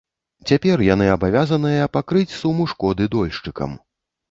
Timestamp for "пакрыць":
1.99-2.35